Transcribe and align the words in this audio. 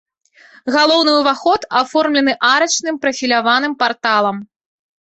Галоўны 0.75 1.11
ўваход 1.17 1.67
аформлены 1.81 2.33
арачным 2.53 2.95
прафіляваным 3.05 3.73
парталам. 3.87 4.37